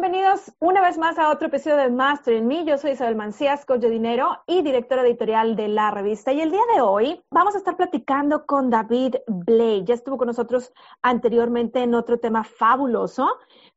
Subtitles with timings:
[0.00, 2.64] Bienvenidos una vez más a otro episodio de Master in Me.
[2.64, 6.32] Yo soy Isabel Mancías, coach de dinero y directora editorial de la revista.
[6.32, 9.82] Y el día de hoy vamos a estar platicando con David Blake.
[9.86, 10.72] Ya estuvo con nosotros
[11.02, 13.26] anteriormente en otro tema fabuloso,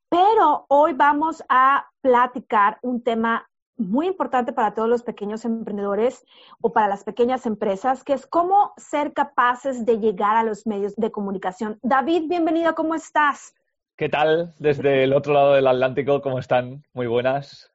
[0.10, 6.24] pero hoy vamos a platicar un tema muy importante para todos los pequeños emprendedores
[6.62, 10.96] o para las pequeñas empresas, que es cómo ser capaces de llegar a los medios
[10.98, 11.80] de comunicación.
[11.82, 13.56] David, bienvenido, ¿cómo estás?
[14.02, 16.24] ¿Qué tal desde el otro lado del Atlántico?
[16.24, 16.84] ¿Cómo están?
[16.92, 17.72] Muy buenas.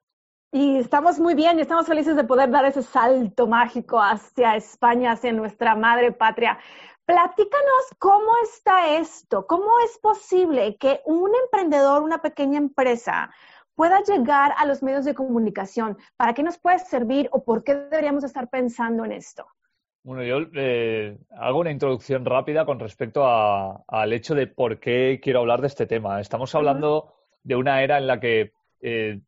[0.51, 5.13] Y estamos muy bien y estamos felices de poder dar ese salto mágico hacia España,
[5.13, 6.59] hacia nuestra madre patria.
[7.05, 13.31] Platícanos cómo está esto, cómo es posible que un emprendedor, una pequeña empresa,
[13.77, 15.97] pueda llegar a los medios de comunicación?
[16.17, 19.47] ¿Para qué nos puede servir o por qué deberíamos estar pensando en esto?
[20.07, 25.41] Bueno, yo eh, hago una introducción rápida con respecto al hecho de por qué quiero
[25.41, 26.21] hablar de este tema.
[26.21, 29.19] Estamos hablando de una era en la que eh,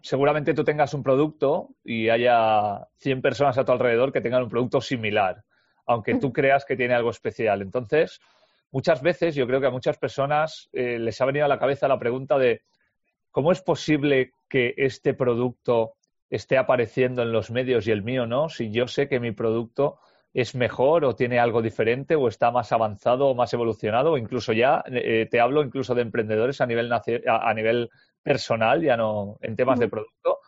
[0.00, 4.48] seguramente tú tengas un producto y haya 100 personas a tu alrededor que tengan un
[4.48, 5.44] producto similar,
[5.84, 7.60] aunque tú creas que tiene algo especial.
[7.60, 8.22] Entonces,
[8.70, 11.88] muchas veces yo creo que a muchas personas eh, les ha venido a la cabeza
[11.88, 12.62] la pregunta de
[13.30, 15.96] ¿cómo es posible que este producto
[16.30, 18.48] esté apareciendo en los medios y el mío no?
[18.48, 19.98] Si yo sé que mi producto
[20.32, 24.52] es mejor o tiene algo diferente o está más avanzado o más evolucionado o incluso
[24.52, 27.90] ya eh, te hablo incluso de emprendedores a nivel, a nivel
[28.22, 30.38] personal, ya no en temas de producto.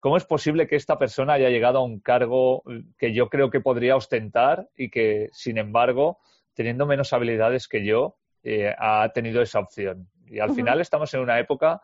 [0.00, 2.62] ¿Cómo es posible que esta persona haya llegado a un cargo
[2.98, 6.18] que yo creo que podría ostentar y que, sin embargo,
[6.54, 10.08] teniendo menos habilidades que yo, eh, ha tenido esa opción?
[10.26, 11.82] Y al final estamos en una época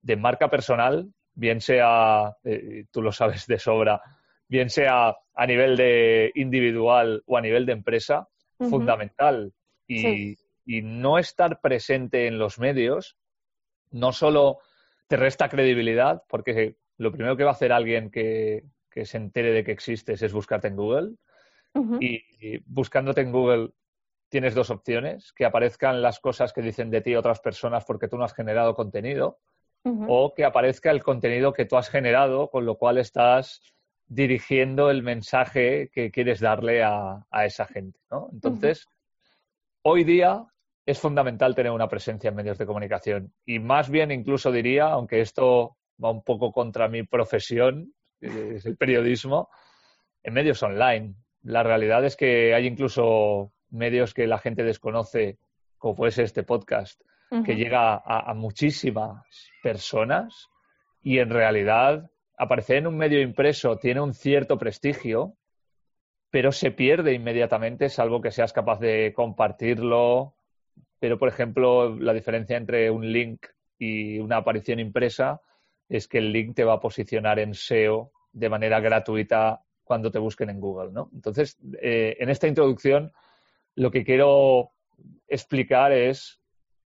[0.00, 4.02] de marca personal, bien sea, eh, tú lo sabes de sobra,
[4.46, 8.28] bien sea a nivel de individual o a nivel de empresa,
[8.58, 9.52] fundamental.
[9.86, 10.36] Y,
[10.66, 13.16] no estar presente en los medios
[13.90, 14.58] no solo
[15.08, 18.62] te resta credibilidad, porque lo primero que va a hacer alguien que,
[19.02, 21.14] se entere de que existes es buscarte en Google.
[22.00, 23.70] y, buscándote en Google
[24.28, 28.18] tienes dos opciones, que aparezcan las cosas que dicen de ti otras personas porque tú
[28.18, 29.38] no has generado contenido
[29.84, 33.62] o que aparezca el contenido que tú has generado, con lo cual estás
[34.06, 38.00] dirigiendo el mensaje que quieres darle a, esa gente.
[38.10, 38.28] ¿no?
[38.32, 38.86] Entonces,
[39.82, 40.44] hoy día
[40.84, 45.20] es fundamental tener una presencia en medios de comunicación y más bien incluso diría, aunque
[45.20, 49.48] esto va un poco contra mi profesión, es el periodismo,
[50.22, 51.14] en medios online.
[51.42, 55.38] La realidad es que hay incluso medios que la gente desconoce,
[55.78, 57.00] como puede ser este podcast,
[57.44, 59.24] que llega a, muchísimas
[59.62, 60.48] personas
[61.00, 65.36] y en realidad aparecer en un medio impreso tiene un cierto prestigio,
[66.30, 70.34] pero se pierde inmediatamente salvo que seas capaz de compartirlo.
[70.98, 73.46] Pero, por ejemplo, la diferencia entre un link
[73.78, 75.40] y una aparición impresa
[75.88, 80.18] es que el link te va a posicionar en SEO de manera gratuita cuando te
[80.18, 81.10] busquen en Google, ¿no?
[81.12, 83.12] Entonces, eh, en esta introducción,
[83.74, 84.70] lo que quiero
[85.26, 86.39] explicar es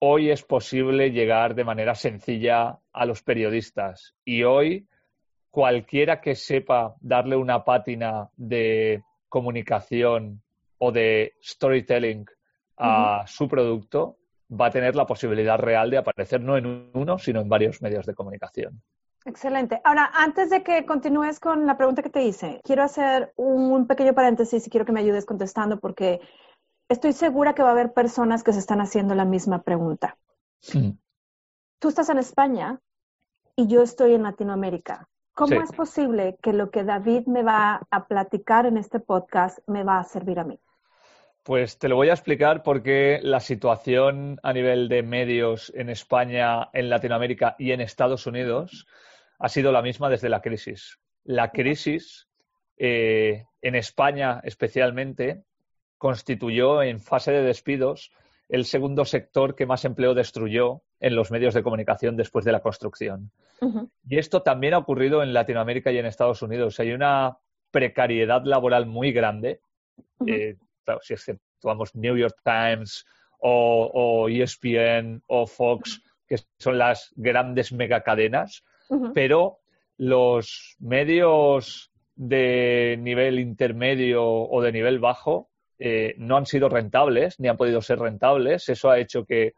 [0.03, 4.87] hoy es posible llegar de manera sencilla a los periodistas y hoy
[5.51, 10.41] cualquiera que sepa darle una pátina de comunicación
[10.79, 12.25] o de storytelling
[12.77, 14.17] a su producto
[14.59, 18.05] va a tener la posibilidad real de aparecer no en uno, sino en varios medios
[18.07, 18.81] de comunicación.
[19.23, 19.79] Excelente.
[19.83, 24.15] Ahora, antes de que continúes con la pregunta que te hice, quiero hacer un pequeño
[24.15, 26.19] paréntesis y quiero que me ayudes contestando porque
[26.91, 30.17] estoy segura que va a haber personas que se están haciendo la misma pregunta.
[31.79, 32.79] Tú estás en España
[33.55, 35.07] y yo estoy en Latinoamérica.
[35.33, 39.83] ¿Cómo es posible que lo que David me va a platicar en este podcast me
[39.83, 40.59] va a servir a mí?
[41.43, 46.69] Pues te lo voy a explicar porque la situación a nivel de medios en España,
[46.73, 48.85] en Latinoamérica y en Estados Unidos
[49.39, 50.99] ha sido la misma desde la crisis.
[51.23, 52.27] La crisis
[52.77, 55.43] eh, en España especialmente
[56.01, 58.11] constituyó en fase de despidos
[58.49, 62.61] el segundo sector que más empleo destruyó en los medios de comunicación después de la
[62.61, 63.31] construcción.
[64.09, 66.79] Y esto también ha ocurrido en Latinoamérica y en Estados Unidos.
[66.79, 67.37] Hay una
[67.69, 69.61] precariedad laboral muy grande.
[70.25, 70.57] Eh,
[71.01, 73.05] si exceptuamos New York Times
[73.37, 78.63] o, ESPN o Fox, que son las grandes megacadenas,
[79.13, 79.59] pero
[79.97, 85.50] los medios de nivel intermedio o de nivel bajo
[85.83, 88.69] eh, no han sido rentables, ni han podido ser rentables.
[88.69, 89.55] Eso ha hecho que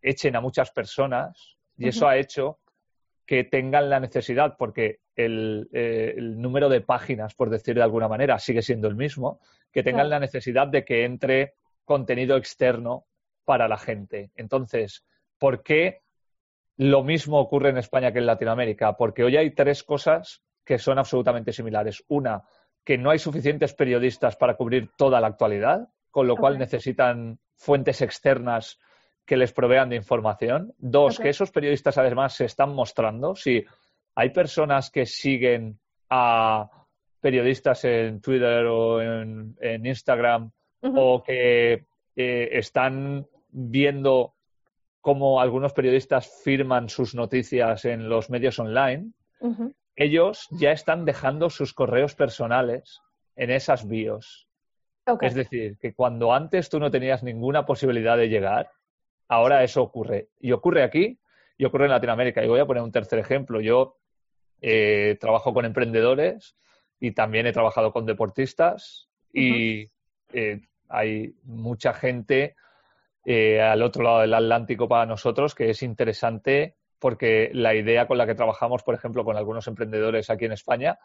[0.00, 2.60] echen a muchas personas y eso ha hecho
[3.26, 8.38] que tengan la necesidad, porque el, eh, número de páginas, por decir de alguna manera,
[8.38, 9.40] sigue siendo el mismo,
[9.72, 11.54] que tengan la necesidad de que entre
[11.84, 13.06] contenido externo
[13.44, 14.30] para la gente.
[14.36, 15.04] Entonces,
[15.38, 16.02] ¿por qué
[16.76, 18.96] lo mismo ocurre en España que en Latinoamérica?
[18.96, 22.04] Porque hoy hay tres cosas que son absolutamente similares.
[22.06, 22.44] Una,
[22.84, 28.02] que no hay suficientes periodistas para cubrir toda la actualidad, con lo cual necesitan fuentes
[28.02, 28.78] externas
[29.24, 30.74] que les provean de información.
[30.78, 33.34] Dos, que esos periodistas además se están mostrando.
[33.34, 33.64] Si
[34.14, 35.78] hay personas que siguen
[36.10, 36.70] a
[37.20, 40.50] periodistas en Twitter o en, Instagram
[40.82, 44.34] o que eh, están viendo
[45.00, 49.12] cómo algunos periodistas firman sus noticias en los medios online,
[49.96, 53.00] ellos ya están dejando sus correos personales
[53.36, 54.48] en esas bios.
[55.20, 58.70] Es decir, que cuando antes tú no tenías ninguna posibilidad de llegar,
[59.28, 60.28] ahora eso ocurre.
[60.40, 61.18] Y ocurre aquí
[61.58, 62.42] y ocurre en Latinoamérica.
[62.42, 63.60] Y voy a poner un tercer ejemplo.
[63.60, 63.98] Yo
[64.60, 66.56] eh, trabajo con emprendedores
[66.98, 69.90] y también he trabajado con deportistas y
[70.32, 72.56] eh, hay mucha gente
[73.26, 78.16] eh, al otro lado del Atlántico para nosotros que es interesante porque la idea con
[78.16, 80.98] la que trabajamos, por ejemplo, con algunos emprendedores aquí en España,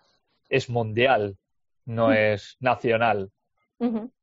[0.47, 1.35] es mundial,
[1.83, 3.31] no es nacional.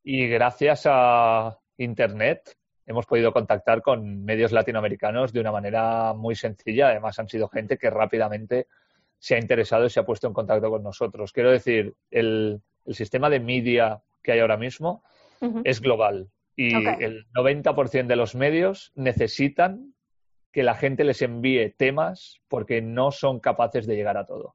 [0.02, 2.56] Y gracias a Internet
[2.87, 6.88] hemos podido contactar con medios latinoamericanos de una manera muy sencilla.
[6.88, 8.69] Además, han sido gente que rápidamente
[9.19, 11.31] se ha interesado y se ha puesto en contacto con nosotros.
[11.31, 15.02] Quiero decir, el, sistema de media que hay ahora mismo
[15.62, 19.93] es global y el 90% de los medios necesitan
[20.56, 24.55] que la gente les envíe temas porque no son capaces de llegar a todo.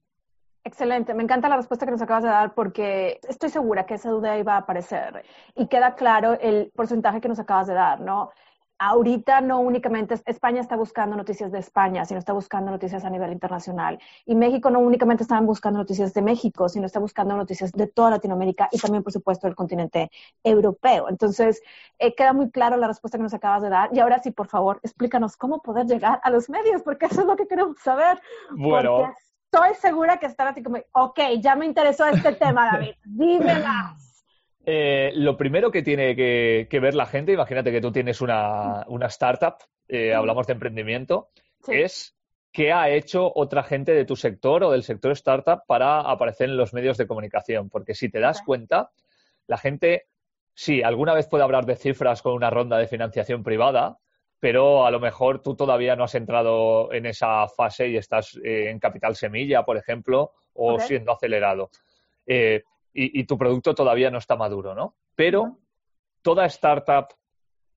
[0.63, 4.09] Excelente, me encanta la respuesta que nos acabas de dar porque estoy segura que esa
[4.09, 8.31] duda iba a aparecer y queda claro el porcentaje que nos acabas de dar, ¿no?
[8.81, 13.31] Ahorita no únicamente España está buscando noticias de España, sino está buscando noticias a nivel
[13.31, 13.99] internacional.
[14.25, 18.09] Y México no únicamente está buscando noticias de México, sino está buscando noticias de toda
[18.09, 20.09] Latinoamérica y también, por supuesto, del continente
[20.43, 21.09] europeo.
[21.09, 21.61] Entonces,
[21.99, 23.91] eh, queda muy claro la respuesta que nos acabas de dar.
[23.93, 27.27] Y ahora sí, por favor, explícanos cómo poder llegar a los medios, porque eso es
[27.27, 28.19] lo que queremos saber.
[28.49, 29.13] Bueno.
[29.45, 34.10] estoy segura que están así como, ok, ya me interesó este tema, David, dime más.
[34.65, 39.55] Eh, lo primero que tiene que, ver la gente, imagínate que tú tienes una, startup,
[39.87, 41.29] eh, hablamos de emprendimiento,
[41.67, 42.15] es
[42.51, 46.57] qué ha hecho otra gente de tu sector o del sector startup para aparecer en
[46.57, 47.69] los medios de comunicación.
[47.69, 48.91] Porque si te das cuenta,
[49.47, 50.07] la gente,
[50.53, 53.97] sí, alguna vez puede hablar de cifras con una ronda de financiación privada,
[54.39, 58.69] pero a lo mejor tú todavía no has entrado en esa fase y estás eh,
[58.69, 61.69] en capital semilla, por ejemplo, o siendo acelerado
[62.93, 64.95] y, tu producto todavía no está maduro, ¿no?
[65.15, 65.59] Pero
[66.21, 67.07] toda startup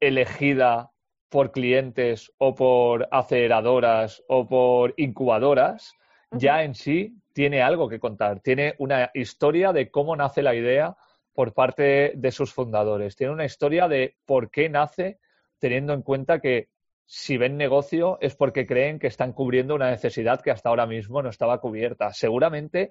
[0.01, 0.91] elegida
[1.29, 5.95] por clientes o por aceleradoras o por incubadoras
[6.31, 10.97] ya en sí tiene algo que contar, tiene una historia de cómo nace la idea
[11.33, 15.19] por parte de sus fundadores, tiene una historia de por qué nace
[15.59, 16.69] teniendo en cuenta que
[17.07, 21.23] si ven negocio es porque creen que están cubriendo una necesidad que hasta ahora mismo
[21.23, 22.13] no estaba cubierta.
[22.13, 22.91] Seguramente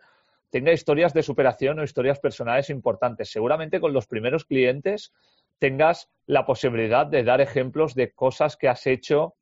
[0.54, 3.32] tenga historias de superación o historias personales importantes.
[3.32, 5.12] Seguramente con los primeros clientes
[5.58, 9.34] tengas la posibilidad de dar ejemplos de cosas que has hecho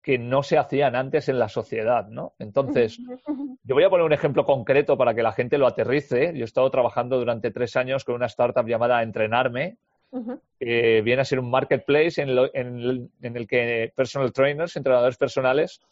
[0.00, 2.32] que no se hacían antes en la sociedad, ¿no?
[2.38, 2.96] Entonces,
[3.64, 6.32] yo voy a poner un ejemplo concreto para que la gente lo aterrice.
[6.34, 9.76] Yo he estado trabajando durante tres años con una startup llamada Entrenarme,
[10.58, 12.30] que viene a ser un marketplace en,
[13.36, 15.82] el que personal trainers, entrenadores personales,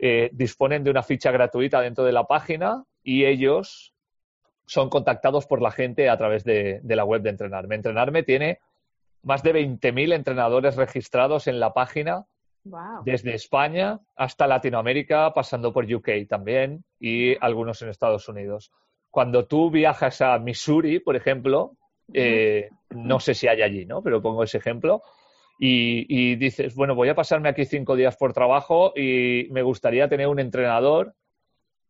[0.00, 3.94] eh, disponen de una ficha gratuita dentro de la página y ellos
[4.70, 7.74] son contactados por la gente a través de, la web de Entrenarme.
[7.74, 8.60] Entrenarme tiene
[9.22, 12.24] más de 20.000 entrenadores registrados en la página,
[13.04, 18.70] desde España hasta Latinoamérica, pasando por UK también y algunos en Estados Unidos.
[19.10, 21.72] Cuando tú viajas a Missouri, por ejemplo,
[22.12, 24.02] eh, no sé si hay allí, ¿no?
[24.02, 25.02] Pero pongo ese ejemplo.
[25.58, 30.08] Y, y, dices, bueno, voy a pasarme aquí cinco días por trabajo y me gustaría
[30.08, 31.14] tener un entrenador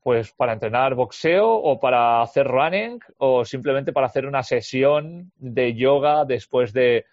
[0.02, 5.74] pues para entrenar boxeo o para hacer running o simplemente para hacer una sesión de
[5.74, 7.04] yoga después de,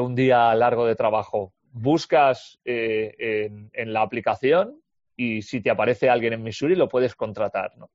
[0.00, 1.52] un día largo de trabajo.
[1.70, 4.80] Buscas eh, en, la aplicación
[5.16, 7.76] y si te aparece alguien en Missouri lo puedes contratar.
[7.76, 7.90] ¿no?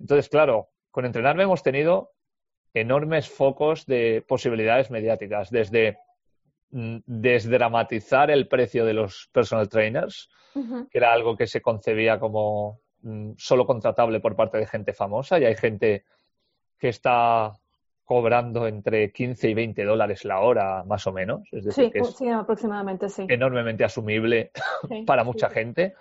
[0.00, 2.12] Entonces, claro, con entrenarme hemos tenido
[2.72, 5.98] enormes focos de posibilidades mediáticas, desde
[6.70, 10.30] mm, desdramatizar el precio de los personal trainers,
[10.90, 12.80] que era algo que se concebía como
[13.36, 16.04] solo contratable por parte de gente famosa y hay gente
[16.78, 17.52] que está
[18.04, 21.48] cobrando entre 15 y 20 dólares la hora, más o menos.
[21.50, 23.26] Es decir, que es aproximadamente, sí.
[23.28, 24.52] enormemente asumible
[25.06, 25.94] para mucha gente.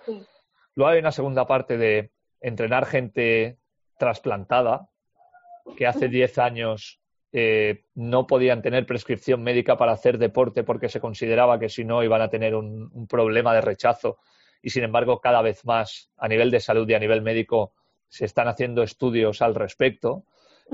[0.75, 3.57] Luego hay una segunda parte de entrenar gente
[3.97, 4.89] trasplantada,
[5.75, 6.99] que hace 10 años
[7.31, 12.03] eh, no podían tener prescripción médica para hacer deporte porque se consideraba que si no
[12.03, 14.19] iban a tener un, problema de rechazo
[14.65, 17.73] y sin embargo cada vez más a nivel de salud y a nivel médico
[18.09, 20.25] se están haciendo estudios al respecto.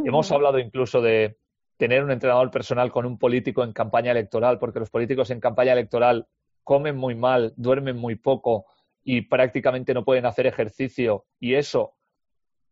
[0.05, 1.37] Hemos hablado incluso de
[1.75, 5.73] tener un entrenador personal con un político en campaña electoral, porque los políticos en campaña
[5.73, 6.25] electoral
[6.63, 8.65] comen muy mal, duermen muy poco
[9.03, 11.95] y prácticamente no pueden hacer ejercicio y eso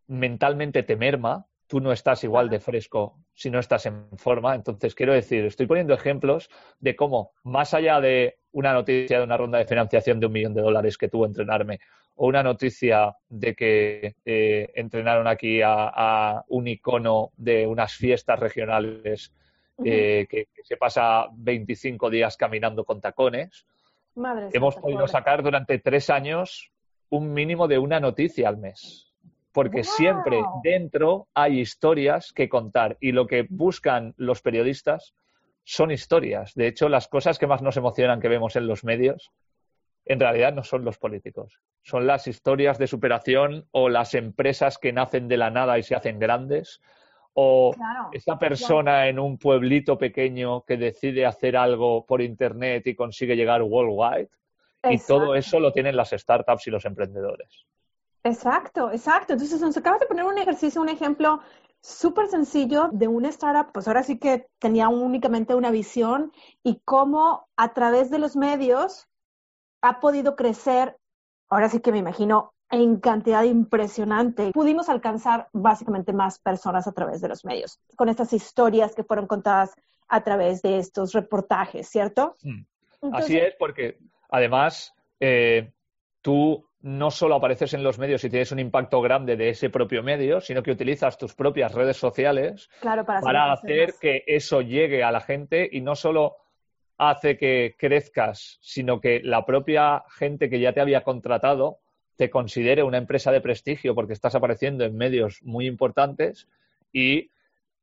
[0.08, 4.56] mentalmente te merma tú no estás igual de fresco si no estás en forma.
[4.56, 6.50] Entonces, quiero decir, estoy poniendo ejemplos
[6.80, 10.54] de cómo, más allá de una noticia de una ronda de financiación de un millón
[10.54, 11.80] de dólares que tuvo entrenarme,
[12.16, 19.32] o una noticia de que eh, entrenaron aquí a, un icono de unas fiestas regionales
[19.84, 23.66] eh, que, se pasa 25 días caminando con tacones,
[24.52, 26.72] hemos podido sacar durante tres años
[27.10, 29.10] un mínimo de una noticia al mes
[29.52, 35.14] porque siempre dentro hay historias que contar y lo que buscan los periodistas
[35.70, 36.56] son historias.
[36.56, 39.32] De hecho, las cosas que más nos emocionan que vemos en los medios
[40.04, 44.92] en realidad no son los políticos, son las historias de superación o las empresas que
[44.92, 46.82] nacen de la nada y se hacen grandes
[47.36, 47.76] o
[48.12, 53.62] esa persona en un pueblito pequeño que decide hacer algo por Internet y consigue llegar
[53.62, 54.30] worldwide.
[54.90, 57.68] Y todo eso lo tienen las startups y los emprendedores.
[58.24, 59.34] Exacto, exacto.
[59.34, 61.42] Entonces nos acabas de poner un ejercicio, un ejemplo
[61.82, 66.32] súper sencillo de una startup, pues ahora sí que tenía únicamente una visión
[66.64, 69.08] y cómo a través de los medios
[69.82, 70.98] ha podido crecer,
[71.50, 74.52] ahora sí que me imagino, en cantidad impresionante.
[74.52, 79.28] Pudimos alcanzar básicamente más personas a través de los medios, con estas historias que fueron
[79.28, 79.74] contadas
[80.08, 82.36] a través de estos reportajes, ¿cierto?
[82.42, 83.14] Hmm.
[83.14, 83.98] Así es, porque
[84.30, 85.72] además eh,
[86.22, 90.02] tú no solo apareces en los medios y tienes un impacto grande de ese propio
[90.02, 95.20] medio, sino que utilizas tus propias redes sociales para, hacer que eso llegue a la
[95.20, 96.38] gente y no solo
[96.98, 101.80] hace que crezcas, sino que la propia gente que ya te había contratado
[102.16, 106.48] te considere una empresa de prestigio porque estás apareciendo en medios muy importantes
[106.92, 107.32] y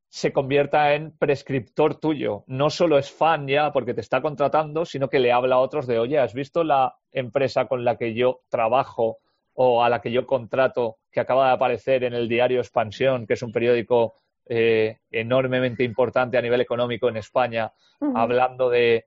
[0.09, 2.45] se convierta en prescriptor tuyo.
[2.47, 5.87] No solo es fan ya porque te está contratando, sino que le habla a otros
[5.87, 9.19] de, oye, ¿has visto la empresa con la que yo trabajo
[9.55, 13.35] o a la que yo contrato que acaba de aparecer en el diario Expansión, que
[13.35, 14.15] es un periódico
[14.47, 17.73] eh, enormemente importante a nivel económico en España,
[18.15, 19.07] hablando de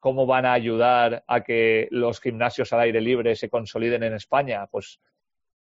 [0.00, 4.66] cómo van a ayudar a que los gimnasios al aire libre se consoliden en España?
[4.66, 5.00] Pues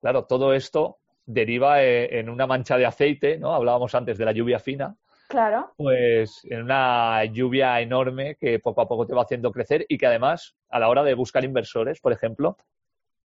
[0.00, 3.54] claro, todo esto deriva eh, en una mancha de aceite, ¿no?
[3.54, 4.97] Hablábamos antes de la lluvia fina.
[5.28, 5.75] Claro.
[5.76, 10.06] Pues en una lluvia enorme que poco a poco te va haciendo crecer y que
[10.06, 12.56] además, a la hora de buscar inversores, por ejemplo,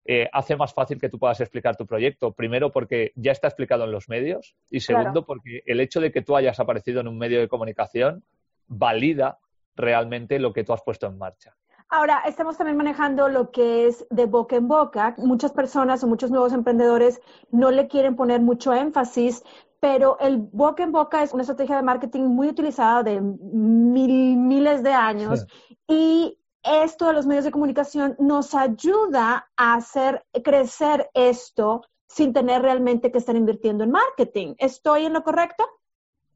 [0.06, 2.32] eh, hace más fácil que tú puedas explicar tu proyecto.
[2.32, 4.56] Primero, porque ya está explicado en los medios.
[4.70, 8.24] Y segundo, porque el hecho de que tú hayas aparecido en un medio de comunicación
[8.66, 9.38] valida
[9.76, 11.54] realmente lo que tú has puesto en marcha.
[11.92, 15.14] Ahora, estamos también manejando lo que es de boca en boca.
[15.18, 19.42] Muchas personas o muchos nuevos emprendedores no le quieren poner mucho énfasis,
[19.80, 24.92] pero el boca en boca es una estrategia de marketing muy utilizada de miles de
[24.92, 25.46] años
[25.88, 32.60] y esto de los medios de comunicación nos ayuda a hacer crecer esto sin tener
[32.60, 34.54] realmente que estar invirtiendo en marketing.
[34.58, 35.66] ¿Estoy en lo correcto?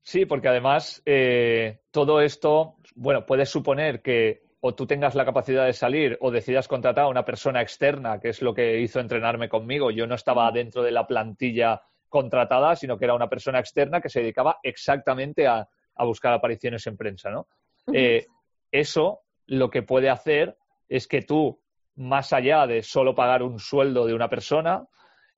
[0.02, 5.66] Sí, porque además eh, todo esto, bueno, puedes suponer que o tú tengas la capacidad
[5.66, 9.50] de salir o decidas contratar a una persona externa, que es lo que hizo entrenarme
[9.50, 9.90] conmigo.
[9.90, 11.82] Yo no estaba dentro de la plantilla
[12.14, 16.96] contratada, sino que era una persona externa que se dedicaba exactamente a, buscar apariciones en
[16.96, 17.48] prensa, ¿no?
[17.92, 18.24] Eh,
[18.70, 20.56] eso lo que puede hacer
[20.88, 21.60] es que tú,
[21.96, 24.86] más allá de solo pagar un sueldo de una persona,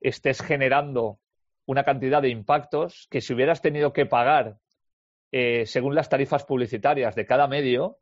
[0.01, 1.17] estés generando
[1.65, 4.59] una cantidad de impactos que si hubieras tenido que pagar
[5.31, 7.97] eh, según las tarifas publicitarias de cada medio,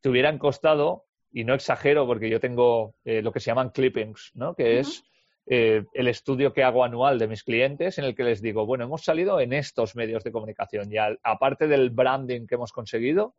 [0.00, 4.30] te hubieran costado, y no exagero porque yo tengo eh, lo que se llaman clippings,
[4.34, 4.54] ¿no?
[4.54, 5.02] que es
[5.46, 8.84] eh, el estudio que hago anual de mis clientes en el que les digo, bueno,
[8.84, 13.34] hemos salido en estos medios de comunicación y aparte del branding que hemos conseguido,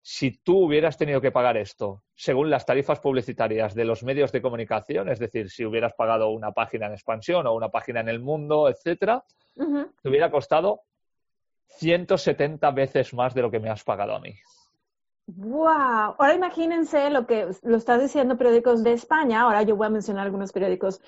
[0.00, 4.40] si tú hubieras tenido que pagar esto según las tarifas publicitarias de los medios de
[4.40, 8.20] comunicación, es decir, si hubieras pagado una página en expansión o una página en el
[8.20, 9.24] mundo, etcétera,
[9.56, 10.82] te hubiera costado
[11.66, 14.34] 170 veces más de lo que me has pagado a mí.
[15.26, 19.90] Wow, ahora imagínense lo que lo estás diciendo periódicos de España, ahora yo voy a
[19.90, 21.02] mencionar algunos periódicos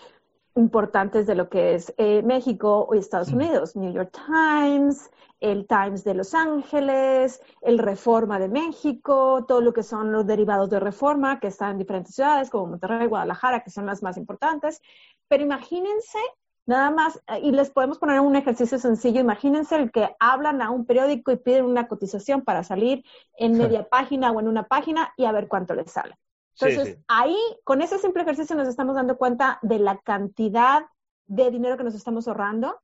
[0.59, 5.11] importantes de lo que es eh, México o Estados Unidos, New York Times,
[5.41, 10.69] el Times de Los Ángeles, el Reforma de México, todo lo que son los derivados
[10.69, 14.83] de Reforma que están en diferentes ciudades como Monterrey, Guadalajara, que son las más importantes.
[15.29, 16.19] Pero imagínense
[16.67, 20.85] nada más, y les podemos poner un ejercicio sencillo, imagínense el que hablan a un
[20.85, 23.05] periódico y piden una cotización para salir
[23.39, 26.19] en media página o en una página y a ver cuánto les sale.
[26.61, 30.87] Entonces, ahí, con ese simple ejercicio nos estamos dando cuenta de la cantidad
[31.27, 32.81] de dinero que nos estamos ahorrando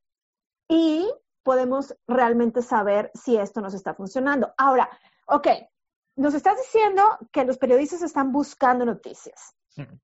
[0.68, 1.10] y
[1.42, 4.52] podemos realmente saber si esto nos está funcionando.
[4.56, 4.88] Ahora,
[5.26, 5.48] ok,
[6.16, 7.02] nos estás diciendo
[7.32, 9.54] que los periodistas están buscando noticias.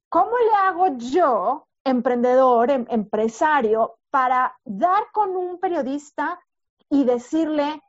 [0.08, 6.40] ¿Cómo le hago yo, emprendedor, em, empresario, para dar con un periodista
[6.88, 7.80] y decirle,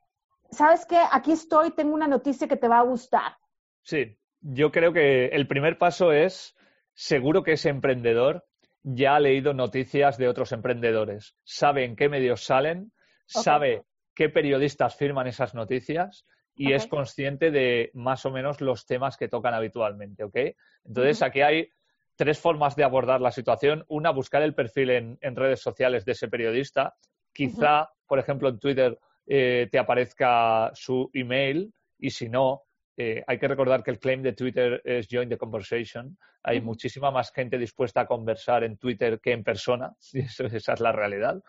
[0.51, 3.35] sabes qué, aquí estoy, tengo una noticia que te va a gustar?
[3.81, 6.55] Sí, yo creo que el primer paso es,
[6.93, 8.45] seguro que ese emprendedor
[8.83, 12.91] ya ha leído noticias de otros emprendedores, sabe en qué medios salen,
[13.27, 13.83] sabe
[14.15, 19.27] qué periodistas firman esas noticias y es consciente de más o menos los temas que
[19.27, 20.37] tocan habitualmente, ¿ok?
[20.83, 21.69] Entonces, aquí hay
[22.15, 23.85] tres formas de abordar la situación.
[23.87, 26.95] Una, buscar el perfil en, redes sociales de ese periodista.
[27.33, 32.63] Quizá, por ejemplo, en Twitter eh, te aparezca su email y si no,
[32.97, 36.17] eh, hay que recordar que el claim de Twitter es join the conversation.
[36.43, 40.79] Hay muchísima más gente dispuesta a conversar en Twitter que en persona, y esa es
[40.79, 41.41] la realidad.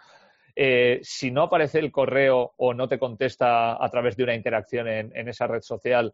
[0.55, 4.87] Eh, si no aparece el correo o no te contesta a través de una interacción
[4.87, 6.13] en, esa red social,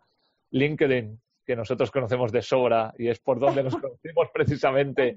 [0.50, 5.16] LinkedIn, que nosotros conocemos de sobra y es por donde nos conocimos precisamente,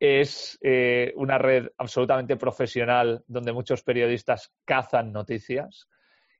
[0.00, 5.88] es eh, una red absolutamente profesional donde muchos periodistas cazan noticias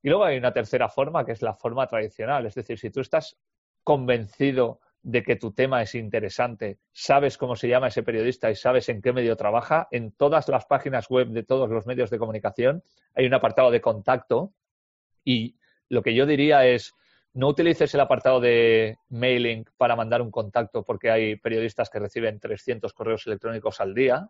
[0.02, 2.46] y luego hay una tercera forma, que es la forma tradicional.
[2.46, 3.36] Es decir, si tú estás
[3.82, 8.88] convencido de que tu tema es interesante, sabes cómo se llama ese periodista y sabes
[8.88, 12.82] en qué medio trabaja, en todas las páginas web de todos los medios de comunicación
[13.14, 14.52] hay un apartado de contacto
[15.24, 15.56] y
[15.88, 16.94] lo que yo diría es
[17.32, 22.40] no utilices el apartado de mailing para mandar un contacto porque hay periodistas que reciben
[22.40, 24.28] 300 correos electrónicos al día.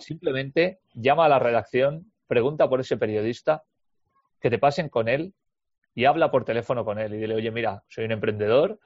[0.00, 3.64] Simplemente llama a la redacción, pregunta por ese periodista
[4.40, 5.34] que te pasen con él
[5.94, 8.78] y habla por teléfono con él y dile, oye, mira, soy un emprendedor,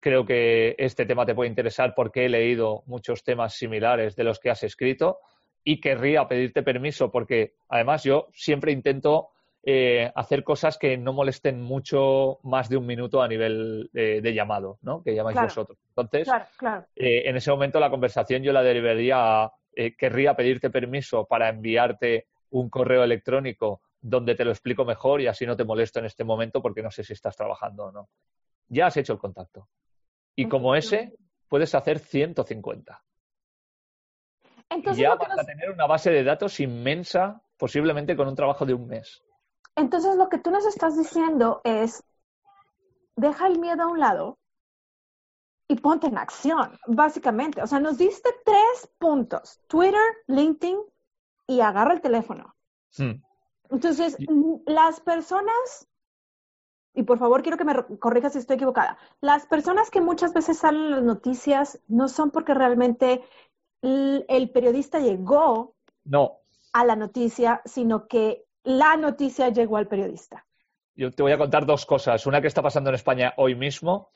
[0.00, 4.38] creo que este tema te puede interesar porque he leído muchos temas similares de los
[4.38, 5.18] que has escrito
[5.64, 9.30] y querría pedirte permiso porque además yo siempre intento
[9.68, 14.78] eh, hacer cosas que no molesten mucho más de un minuto a nivel de, llamado,
[14.82, 15.02] ¿no?
[15.02, 15.76] Que llamáis vosotros.
[15.88, 16.28] Entonces,
[16.94, 21.48] eh, en ese momento la conversación yo la derivaría a, eh, querría pedirte permiso para
[21.48, 26.04] enviarte un correo electrónico donde te lo explico mejor y así no te molesto en
[26.04, 28.08] este momento porque no sé si estás trabajando o no.
[28.68, 29.68] Ya has hecho el contacto.
[30.36, 31.16] Y como ese,
[31.48, 33.02] puedes hacer 150.
[34.68, 38.74] Entonces, ya vas a tener una base de datos inmensa, posiblemente con un trabajo de
[38.74, 39.22] un mes.
[39.74, 42.04] Entonces, lo que tú nos estás diciendo es,
[43.16, 44.38] deja el miedo a un lado
[45.68, 47.60] y ponte en acción, básicamente.
[47.60, 50.78] O sea, nos diste tres puntos, Twitter, LinkedIn
[51.48, 52.54] y agarra el teléfono.
[52.96, 53.25] Hmm.
[53.70, 54.16] Entonces,
[54.66, 55.88] las personas,
[56.94, 60.58] y por favor quiero que me corrijas si estoy equivocada, las personas que muchas veces
[60.58, 63.22] salen en las noticias no son porque realmente
[63.82, 65.74] el, periodista llegó
[66.04, 66.38] no.
[66.72, 70.44] a la noticia, sino que la noticia llegó al periodista.
[70.94, 72.26] Yo te voy a contar dos cosas.
[72.26, 74.08] Una que está pasando en España hoy mismo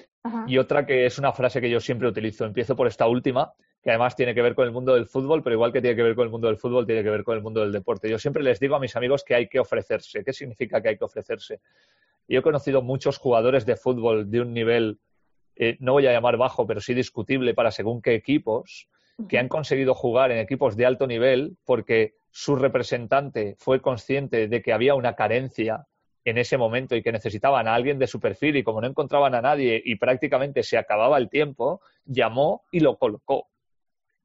[0.47, 2.47] y otra que es una frase que yo siempre utilizo.
[2.47, 5.55] Empiezo por esta última que además tiene que ver con el mundo del fútbol, pero
[5.55, 7.43] igual que tiene que ver con el mundo del fútbol, tiene que ver con el
[7.43, 8.11] mundo del deporte.
[8.11, 10.23] Yo siempre les digo a mis amigos que hay que ofrecerse.
[10.23, 11.61] ¿Qué significa que hay que ofrecerse?
[12.29, 15.01] Yo he conocido muchos jugadores de fútbol de un nivel,
[15.57, 18.89] eh, no voy a llamar bajo, pero sí discutible para según qué equipos,
[19.29, 24.63] que han conseguido jugar en equipos de alto nivel porque su representante fue consciente de
[24.63, 25.87] que había una carencia
[26.25, 29.35] en ese momento y que necesitaban a alguien de su perfil y como no encontraban
[29.35, 33.50] a nadie y prácticamente se acababa el tiempo, llamó y lo colocó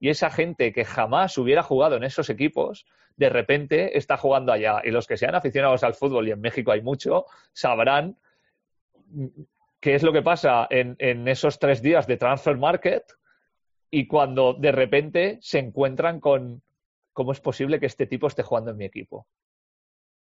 [0.06, 4.82] y esa gente que jamás hubiera jugado en esos equipos, de repente está jugando allá.
[4.84, 8.16] Y los que sean aficionados al fútbol, y en México hay mucho, sabrán
[9.80, 13.04] qué es lo que pasa en, esos tres días de transfer market
[13.90, 16.62] y cuando de repente se encuentran con
[17.12, 19.26] cómo es posible que este tipo esté jugando en mi equipo.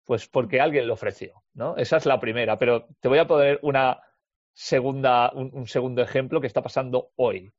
[0.05, 1.77] Pues porque alguien lo ofreció, ¿no?
[1.77, 4.01] Esa es la primera, pero te voy a poner una
[4.53, 7.51] segunda, un segundo ejemplo que está pasando hoy.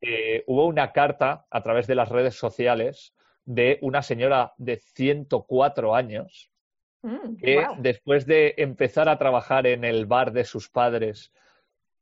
[0.00, 5.94] Eh, hubo una carta a través de las redes sociales de una señora de 104
[5.94, 6.50] años
[7.02, 11.32] mm, que después de empezar a trabajar en el bar de sus padres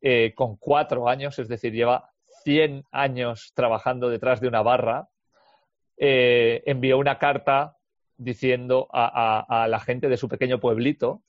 [0.00, 2.10] eh, con cuatro años, es decir, lleva
[2.44, 5.08] 100 años trabajando detrás de una barra,
[5.98, 7.76] eh, envió una carta
[8.16, 11.22] diciendo a, la gente de su pequeño pueblito,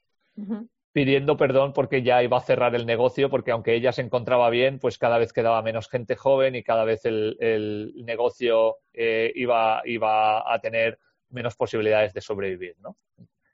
[0.91, 4.79] pidiendo perdón porque ya iba a cerrar el negocio, porque aunque ella se encontraba bien,
[4.79, 10.53] pues cada vez quedaba menos gente joven y cada vez el, negocio eh, iba, iba,
[10.53, 10.99] a tener
[11.29, 12.75] menos posibilidades de sobrevivir.
[12.79, 12.97] ¿no?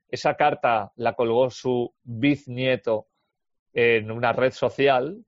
[0.10, 3.08] Esa carta la colgó su bisnieto
[3.74, 5.24] en una red social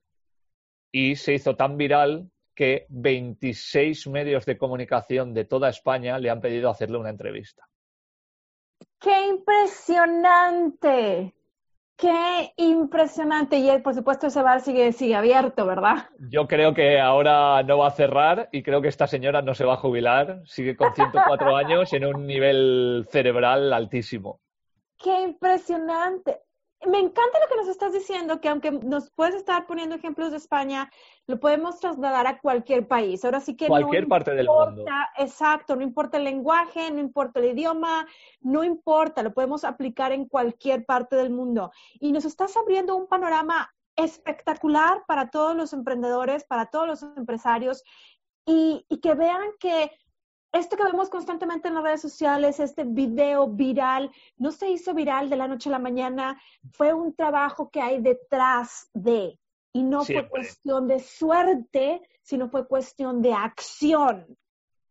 [0.91, 6.41] y se hizo tan viral que 26 medios de comunicación de toda España le han
[6.41, 7.67] pedido hacerle una entrevista.
[8.99, 11.33] ¡Qué impresionante!
[11.99, 13.57] Qué impresionante.
[13.57, 16.09] Y por supuesto ese bar sigue, sigue abierto, ¿verdad?
[16.31, 19.65] Yo creo que ahora no va a cerrar y creo que esta señora no se
[19.65, 20.41] va a jubilar.
[20.45, 24.39] Sigue con 104 años en un nivel cerebral altísimo.
[24.97, 26.39] Qué impresionante
[26.87, 30.37] me encanta lo que nos estás diciendo, que aunque nos puedes estar poniendo ejemplos de
[30.37, 30.89] España,
[31.27, 33.23] lo podemos trasladar a cualquier país.
[33.25, 34.85] Ahora sí que cualquier parte del mundo.
[35.17, 38.07] Exacto, no importa el lenguaje, no importa el idioma,
[38.39, 41.71] no importa, lo podemos aplicar en cualquier parte del mundo.
[41.99, 47.83] Y nos estás abriendo un panorama espectacular para todos los emprendedores, para todos los empresarios
[48.45, 49.91] y, y que vean que
[50.51, 55.29] esto que vemos constantemente en las redes sociales, este video viral, no se hizo viral
[55.29, 59.37] de la noche a la mañana, fue un trabajo que hay detrás de,
[59.73, 64.25] y no fue cuestión de suerte, sino fue cuestión de acción.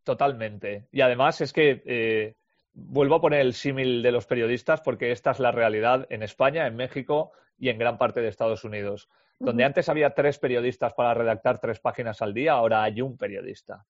[0.04, 0.88] Totalmente.
[0.92, 2.34] Y además es que eh,
[2.72, 6.66] vuelvo a poner el símil de los periodistas porque esta es la realidad en España,
[6.66, 9.08] en México y en gran parte de Estados Unidos.
[9.40, 13.86] Donde antes había tres periodistas para redactar tres páginas al día, ahora hay un periodista.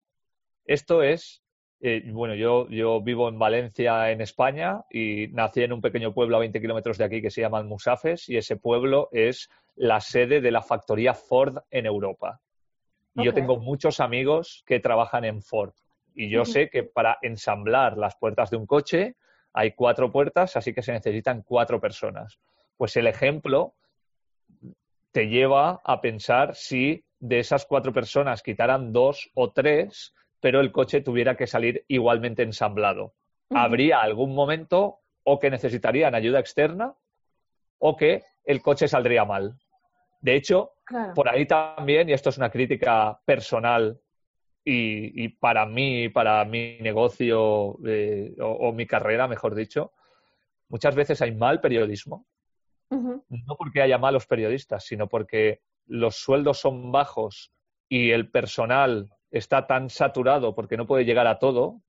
[0.66, 1.42] Esto es
[1.80, 6.36] eh, bueno, yo, yo, vivo en Valencia, en España, y nací en un pequeño pueblo
[6.36, 10.40] a 20 kilómetros de aquí que se llama Musafes, y ese pueblo es la sede
[10.40, 12.40] de la factoría Ford en Europa.
[13.14, 15.72] Y yo tengo muchos amigos que trabajan en Ford.
[16.14, 19.16] Y yo sé que para ensamblar las puertas de un coche
[19.52, 22.38] hay cuatro puertas, así que se necesitan cuatro personas.
[22.76, 23.74] Pues el ejemplo
[25.10, 30.72] te lleva a pensar si de esas cuatro personas quitaran dos o tres, pero el
[30.72, 33.14] coche tuviera que salir igualmente ensamblado.
[33.50, 36.94] Habría algún momento o que necesitarían ayuda externa
[37.78, 39.58] o que el coche saldría mal.
[40.20, 40.72] De hecho,
[41.14, 44.00] por ahí también, y esto es una crítica personal
[44.64, 49.92] y, para mí, para mi negocio eh, o, mi carrera, mejor dicho,
[50.68, 52.26] muchas veces hay mal periodismo.
[52.90, 57.52] No porque haya malos periodistas, sino porque los sueldos son bajos
[57.88, 61.80] y el personal está tan saturado porque no puede llegar a todo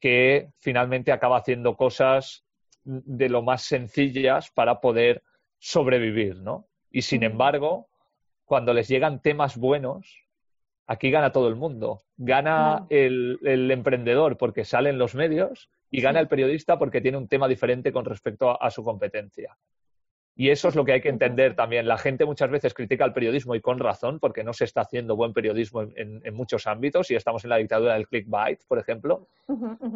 [0.00, 2.44] que finalmente acaba haciendo cosas
[2.84, 5.22] de lo más sencillas para poder
[5.58, 6.68] sobrevivir, ¿no?
[6.90, 7.88] Y sin embargo,
[8.44, 10.24] cuando les llegan temas buenos,
[10.86, 12.02] aquí gana todo el mundo.
[12.16, 13.38] Gana el,
[13.70, 17.92] emprendedor porque sale en los medios y gana el periodista porque tiene un tema diferente
[17.92, 19.56] con respecto a su competencia.
[20.36, 21.86] Y eso es lo que hay que entender también.
[21.86, 25.14] La gente muchas veces critica al periodismo y con razón, porque no se está haciendo
[25.14, 29.28] buen periodismo en, muchos ámbitos y estamos en la dictadura del clickbait, por ejemplo.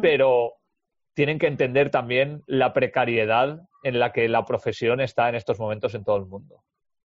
[0.01, 0.53] Pero
[1.13, 5.93] tienen que entender también la precariedad en la que la profesión está en estos momentos
[5.93, 6.63] en todo el mundo.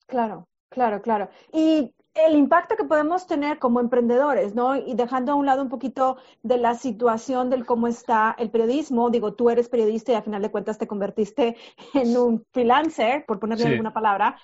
[0.06, 1.30] Claro, claro, claro.
[1.52, 4.76] Y el impacto que podemos tener como emprendedores, ¿no?
[4.76, 9.10] Y dejando a un lado un poquito de la situación del cómo está el periodismo,
[9.10, 11.56] digo, tú eres periodista y a final de cuentas te convertiste
[11.94, 14.36] en un freelancer, por ponerle alguna palabra,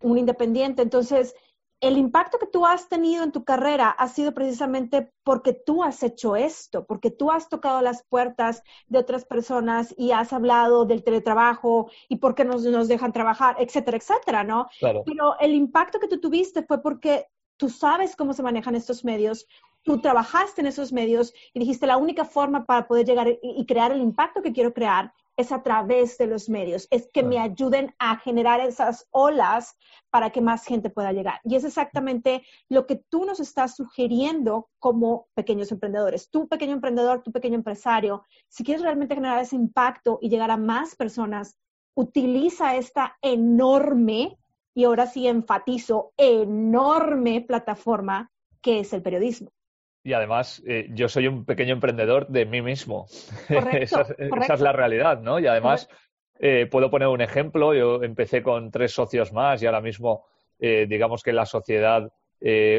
[0.00, 0.80] un independiente.
[0.82, 1.34] Entonces,
[1.80, 6.02] el impacto que tú has tenido en tu carrera ha sido precisamente porque tú has
[6.02, 11.02] hecho esto, porque tú has tocado las puertas de otras personas y has hablado del
[11.02, 14.68] teletrabajo y por qué nos, nos dejan trabajar, etcétera, etcétera, ¿no?
[14.80, 19.46] Pero el impacto que tú tuviste fue porque tú sabes cómo se manejan estos medios,
[19.82, 23.92] tú trabajaste en esos medios y dijiste la única forma para poder llegar y crear
[23.92, 27.94] el impacto que quiero crear es a través de los medios, es que me ayuden
[27.98, 29.76] a generar esas olas
[30.10, 31.40] para que más gente pueda llegar.
[31.44, 36.30] Y es exactamente lo que tú nos estás sugiriendo como pequeños emprendedores.
[36.30, 40.56] Tú, pequeño emprendedor, tú, pequeño empresario, si quieres realmente generar ese impacto y llegar a
[40.56, 41.56] más personas,
[41.94, 44.38] utiliza esta enorme,
[44.74, 48.30] y ahora sí enfatizo, enorme plataforma
[48.62, 49.50] que es el periodismo.
[50.02, 53.06] Y además, eh, yo soy un pequeño emprendedor de mí mismo.
[53.48, 54.06] esa,
[54.54, 55.38] es la realidad, ¿no?
[55.38, 55.88] Y además,
[56.38, 57.74] eh, puedo poner un ejemplo.
[57.74, 60.24] Yo empecé con tres socios más y ahora mismo,
[60.58, 62.10] eh, digamos que la sociedad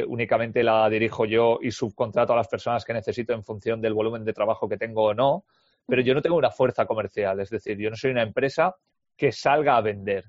[0.08, 4.24] únicamente la dirijo yo y subcontrato a las personas que necesito en función del volumen
[4.24, 5.44] de trabajo que tengo o no.
[5.86, 8.74] Pero yo no tengo una fuerza comercial, es decir, yo no soy una empresa
[9.16, 10.24] que salga a vender.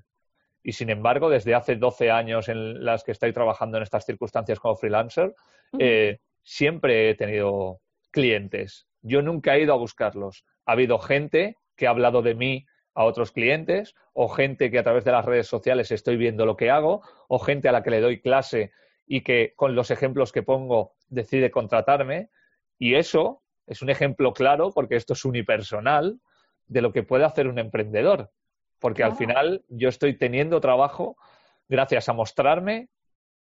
[0.62, 4.60] Y sin embargo, desde hace 12 años en las que estoy trabajando en estas circunstancias
[4.60, 5.34] como freelancer,
[6.44, 7.80] siempre he tenido
[8.10, 10.44] clientes Yo nunca he ido a buscarlos.
[10.66, 14.84] Ha habido gente que ha hablado de mí a otros clientes o gente que a
[14.84, 17.90] través de las redes sociales estoy viendo lo que hago o gente a la que
[17.90, 18.70] le doy clase
[19.06, 22.30] y que con los ejemplos que pongo decide contratarme.
[22.78, 26.20] Y eso es un ejemplo claro, porque esto es unipersonal,
[26.66, 28.30] de lo que puede hacer un emprendedor.
[28.78, 31.16] Porque al final yo estoy teniendo trabajo
[31.68, 32.88] gracias a mostrarme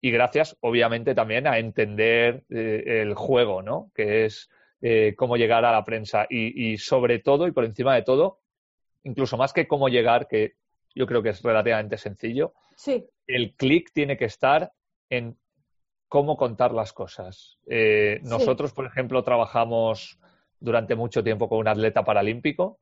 [0.00, 3.90] y gracias, obviamente, también a entender eh, el juego, ¿no?
[3.94, 4.48] Que es
[4.80, 6.26] eh, cómo llegar a la prensa.
[6.30, 8.40] Y, y, sobre todo, y por encima de todo,
[9.02, 10.54] incluso más que cómo llegar, que
[10.94, 13.06] yo creo que es relativamente sencillo, sí.
[13.26, 14.72] el clic tiene que estar
[15.10, 15.36] en
[16.08, 17.58] cómo contar las cosas.
[17.66, 20.18] Eh, nosotros, por ejemplo, trabajamos
[20.60, 22.78] durante mucho tiempo con un atleta paralímpico,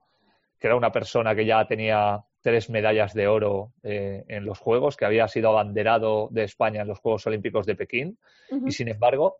[0.59, 4.97] que era una persona que ya tenía tres medallas de oro eh, en los Juegos,
[4.97, 8.21] que había sido abanderado de España en los Juegos Olímpicos de Pekín,
[8.65, 9.39] y sin embargo,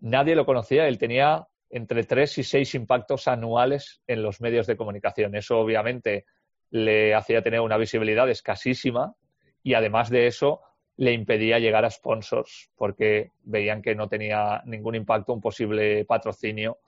[0.00, 0.88] nadie lo conocía.
[0.88, 5.36] Él tenía entre tres y seis impactos anuales en los medios de comunicación.
[5.36, 6.24] Eso obviamente
[6.70, 9.14] le hacía tener una visibilidad escasísima
[9.62, 10.60] y además de eso
[10.96, 16.78] le impedía llegar a sponsors porque veían que no tenía ningún impacto un posible patrocinio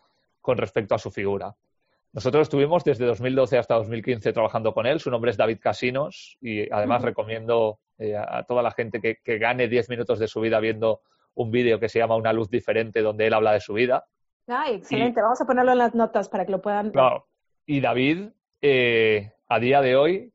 [0.41, 1.55] con respecto a su figura.
[2.13, 4.99] Nosotros estuvimos desde 2012 hasta 2015 trabajando con él.
[4.99, 9.69] Su nombre es David Casinos y además recomiendo eh, a toda la gente que, gane
[9.69, 11.03] 10 minutos de su vida viendo
[11.35, 14.05] un vídeo que se llama Una luz diferente donde él habla de su vida.
[14.49, 15.23] Ay, excelente.
[15.23, 16.91] Vamos a ponerlo en las notas para que lo puedan.
[16.91, 17.29] Claro.
[17.65, 20.33] Y David, eh, a día de hoy,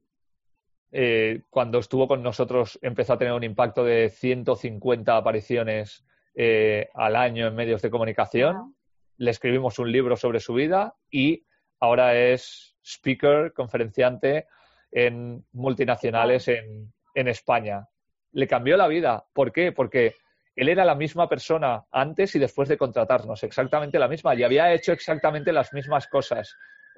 [0.98, 7.18] eh, cuando estuvo con nosotros empezó a tener un impacto de 150 apariciones eh, al
[7.18, 8.76] año en medios de comunicación.
[9.18, 11.46] Le escribimos un libro sobre su vida y
[11.86, 14.48] ahora es speaker, conferenciante
[14.91, 17.88] en multinacionales en, en España.
[18.32, 19.26] Le cambió la vida.
[19.34, 19.71] ¿Por qué?
[19.71, 20.15] Porque
[20.56, 24.74] él era la misma persona antes y después de contratarnos, exactamente la misma, y había
[24.74, 26.56] hecho exactamente las mismas cosas.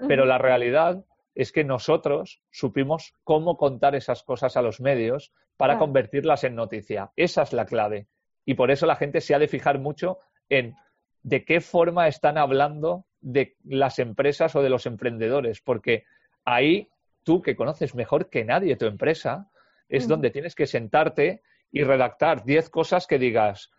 [0.08, 5.80] Pero la realidad es que nosotros supimos cómo contar esas cosas a los medios para
[5.80, 7.12] convertirlas en noticia.
[7.16, 8.08] Esa es la clave.
[8.46, 10.20] Y por eso la gente se ha de fijar mucho
[10.50, 10.76] en
[11.24, 16.06] de qué forma están hablando de las empresas o de los emprendedores, porque
[16.46, 16.90] ahí
[17.24, 19.50] tú que conoces mejor que nadie tu empresa,
[19.90, 23.72] es donde tienes que sentarte y redactar 10 cosas que digas,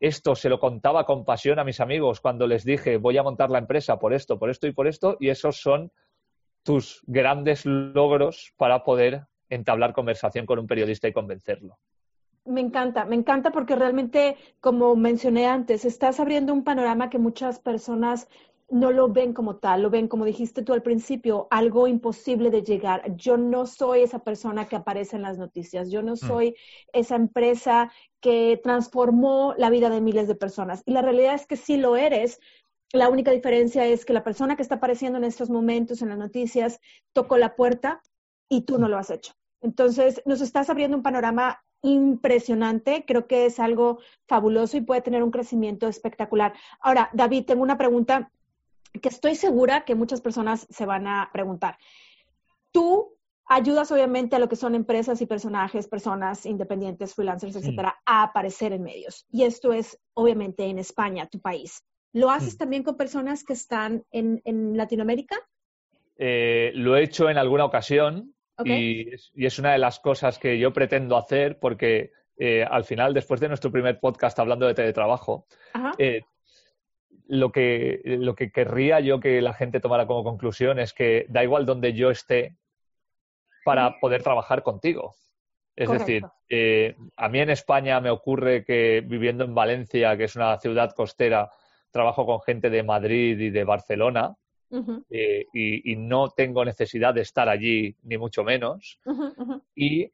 [0.00, 3.50] esto se lo contaba con pasión a mis amigos cuando les dije voy a montar
[3.50, 5.92] la empresa por esto, por esto y por esto, y esos son
[6.64, 11.78] tus grandes logros para poder entablar conversación con un periodista y convencerlo.
[12.44, 17.60] Me encanta, me encanta porque realmente, como mencioné antes, estás abriendo un panorama que muchas
[17.60, 18.28] personas
[18.72, 22.62] no lo ven como tal, lo ven como dijiste tú al principio, algo imposible de
[22.62, 23.14] llegar.
[23.16, 26.16] Yo no soy esa persona que aparece en las noticias, yo no mm.
[26.16, 26.56] soy
[26.94, 30.82] esa empresa que transformó la vida de miles de personas.
[30.86, 32.40] Y la realidad es que sí lo eres,
[32.94, 36.18] la única diferencia es que la persona que está apareciendo en estos momentos en las
[36.18, 36.80] noticias
[37.12, 38.02] tocó la puerta
[38.48, 39.34] y tú no lo has hecho.
[39.60, 43.04] Entonces, nos estás abriendo un panorama impresionante.
[43.06, 46.54] Creo que es algo fabuloso y puede tener un crecimiento espectacular.
[46.80, 48.30] Ahora, David, tengo una pregunta
[49.00, 51.78] que estoy segura que muchas personas se van a preguntar.
[52.70, 58.22] Tú ayudas obviamente a lo que son empresas y personajes, personas independientes, freelancers, etcétera, a
[58.22, 59.26] aparecer en medios.
[59.30, 61.82] Y esto es obviamente en España, tu país.
[62.12, 65.36] ¿Lo haces también con personas que están en, Latinoamérica?
[66.16, 70.72] Eh, lo he hecho en alguna ocasión y, es, una de las cosas que yo
[70.72, 75.46] pretendo hacer porque eh, al final, después de nuestro primer podcast hablando de teletrabajo,
[75.98, 76.22] eh,
[77.26, 81.42] lo, que, lo que querría yo que la gente tomara como conclusión es que da
[81.42, 82.56] igual donde yo esté
[83.64, 85.14] para poder trabajar contigo.
[85.74, 86.24] Es decir,
[87.16, 91.50] a mí en España me ocurre que viviendo en Valencia, que es una ciudad costera,
[91.90, 94.36] trabajo con gente de Madrid y de Barcelona
[95.10, 98.98] eh, y, no tengo necesidad de estar allí, ni mucho menos.
[99.74, 100.10] Y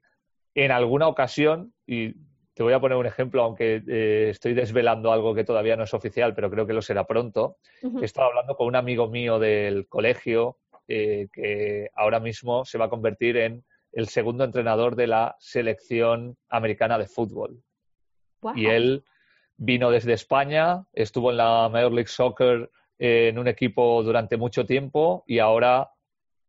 [0.54, 2.14] en alguna ocasión, y
[2.58, 5.94] te voy a poner un ejemplo, aunque eh, estoy desvelando algo que todavía no es
[5.94, 7.58] oficial, pero creo que lo será pronto,
[8.02, 12.86] he estado hablando con un amigo mío del colegio eh, que ahora mismo se va
[12.86, 17.62] a convertir en el segundo entrenador de la selección americana de fútbol.
[18.56, 19.04] Y él
[19.56, 24.66] vino desde España, estuvo en la Major League Soccer eh, en un equipo durante mucho
[24.66, 25.92] tiempo y ahora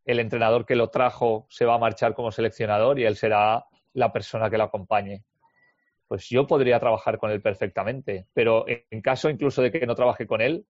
[0.05, 4.11] el entrenador que lo trajo se va a marchar como seleccionador y él será la
[4.11, 5.23] persona que lo acompañe.
[6.09, 10.25] Pues yo podría trabajar con él perfectamente, pero en caso incluso de que no trabaje
[10.25, 10.65] con él,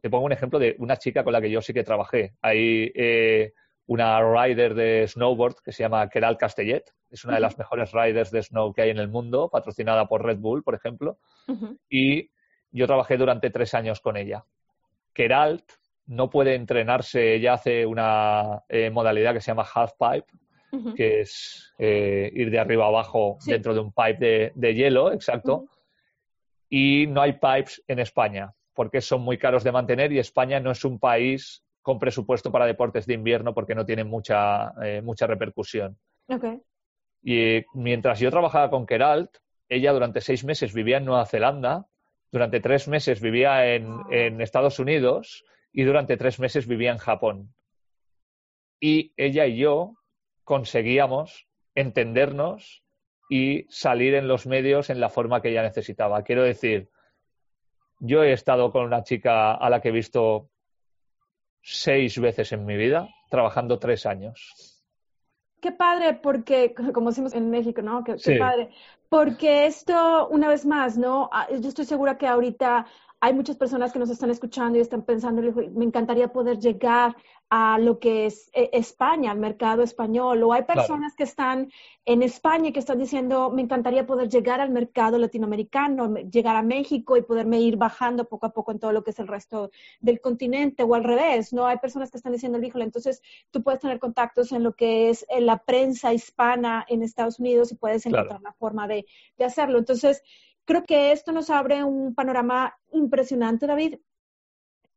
[0.00, 2.34] te pongo un ejemplo de una chica con la que yo sí que trabajé.
[2.40, 3.54] Hay eh,
[3.86, 8.30] una rider de snowboard que se llama Keral Castellet, es una de las mejores riders
[8.30, 11.18] de snow que hay en el mundo, patrocinada por Red Bull, por ejemplo.
[11.88, 12.30] Y
[12.70, 14.44] yo trabajé durante tres años con ella.
[15.12, 15.72] Keralt
[16.06, 20.32] no puede entrenarse, ella hace una eh, modalidad que se llama half pipe,
[20.96, 25.66] que es eh, ir de arriba abajo dentro de un pipe de, hielo, exacto.
[26.68, 30.70] Y no hay pipes en España, porque son muy caros de mantener y España no
[30.70, 35.26] es un país con presupuesto para deportes de invierno porque no tienen mucha, eh, mucha
[35.26, 35.98] repercusión.
[37.22, 41.86] Y mientras yo trabajaba con Keralt, ella durante seis meses vivía en Nueva Zelanda,
[42.30, 47.54] durante tres meses vivía en Estados Unidos y durante tres meses vivía en Japón.
[48.80, 49.97] Y ella y yo
[50.48, 52.82] conseguíamos entendernos
[53.28, 56.22] y salir en los medios en la forma que ella necesitaba.
[56.22, 56.88] Quiero decir,
[58.00, 60.48] yo he estado con una chica a la que he visto
[61.60, 64.82] seis veces en mi vida, trabajando tres años.
[65.60, 68.02] Qué padre, porque, como decimos en México, ¿no?
[68.02, 68.70] Qué, padre.
[69.10, 71.28] Porque esto, una vez más, ¿no?
[71.30, 72.86] Ah, yo estoy segura que ahorita
[73.20, 75.42] hay muchas personas que nos están escuchando y están pensando,
[75.74, 77.16] me encantaría poder llegar
[77.50, 81.72] a lo que es eh, España, al mercado español, o hay personas que están
[82.04, 86.62] en España y que están diciendo, me encantaría poder llegar al mercado latinoamericano, llegar a
[86.62, 89.70] México y poderme ir bajando poco a poco en todo lo que es el resto
[90.00, 91.66] del continente, o al revés, ¿no?
[91.66, 95.26] Hay personas que están diciendo, híjole, entonces tú puedes tener contactos en lo que es
[95.40, 99.06] la prensa hispana en Estados Unidos y puedes encontrar la forma de,
[99.38, 99.78] de hacerlo.
[99.78, 100.22] Entonces,
[100.68, 104.00] Creo que esto nos abre un panorama impresionante, David.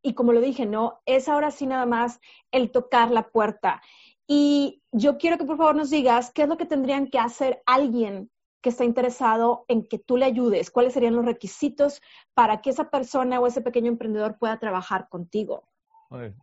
[0.02, 1.00] Y como lo dije, ¿no?
[1.06, 2.20] Es ahora sí nada más
[2.52, 3.82] el tocar la puerta.
[4.28, 7.64] Y yo quiero que por favor nos digas qué es lo que tendrían que hacer
[7.66, 8.30] alguien
[8.62, 12.02] que está interesado en que tú le ayudes, cuáles serían los requisitos
[12.34, 15.71] para que esa persona o ese pequeño emprendedor pueda trabajar contigo.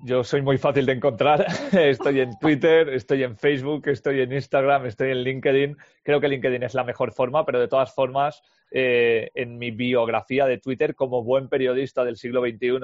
[0.01, 1.45] Yo soy muy fácil de encontrar.
[1.73, 5.77] Estoy en Twitter, estoy en Facebook, estoy en Instagram, estoy en LinkedIn.
[6.03, 10.47] Creo que LinkedIn es la mejor forma, pero de todas formas, eh, en mi biografía
[10.47, 12.79] de Twitter, como buen periodista del siglo XXI,